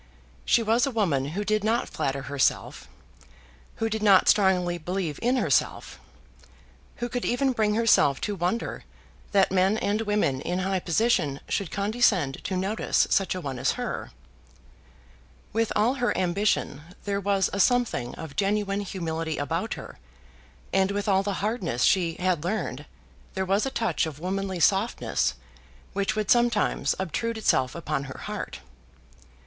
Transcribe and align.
She 0.45 0.63
was 0.63 0.87
a 0.87 0.89
woman 0.89 1.25
who 1.37 1.43
did 1.45 1.63
not 1.63 1.87
flatter 1.87 2.23
herself, 2.23 2.87
who 3.75 3.87
did 3.87 4.01
not 4.01 4.27
strongly 4.27 4.79
believe 4.79 5.19
in 5.21 5.35
herself, 5.37 5.99
who 6.95 7.07
could 7.07 7.23
even 7.23 7.51
bring 7.51 7.75
herself 7.75 8.19
to 8.21 8.33
wonder 8.33 8.83
that 9.31 9.51
men 9.51 9.77
and 9.77 10.01
women 10.01 10.41
in 10.41 10.57
high 10.57 10.79
position 10.79 11.39
should 11.47 11.69
condescend 11.69 12.43
to 12.45 12.57
notice 12.57 13.05
such 13.11 13.35
a 13.35 13.41
one 13.41 13.59
as 13.59 13.73
her. 13.73 14.09
With 15.53 15.71
all 15.75 15.93
her 15.93 16.17
ambition, 16.17 16.81
there 17.03 17.19
was 17.21 17.51
a 17.53 17.59
something 17.59 18.15
of 18.15 18.35
genuine 18.35 18.81
humility 18.81 19.37
about 19.37 19.75
her; 19.75 19.99
and 20.73 20.89
with 20.89 21.07
all 21.07 21.21
the 21.21 21.41
hardness 21.45 21.83
she 21.83 22.15
had 22.15 22.43
learned 22.43 22.87
there 23.35 23.45
was 23.45 23.67
a 23.67 23.69
touch 23.69 24.07
of 24.07 24.17
womanly 24.19 24.59
softness 24.59 25.35
which 25.93 26.15
would 26.15 26.31
sometimes 26.31 26.95
obtrude 26.97 27.37
itself 27.37 27.75
upon 27.75 28.05
her 28.05 28.21
heart. 28.21 28.61